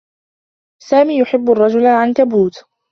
سامي 0.83 1.19
يحبّ 1.19 1.51
الرّجل 1.51 1.81
العنكبوت. 1.85 2.65